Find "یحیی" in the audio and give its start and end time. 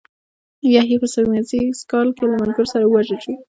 0.73-0.97